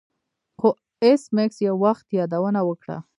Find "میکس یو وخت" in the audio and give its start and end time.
1.35-2.05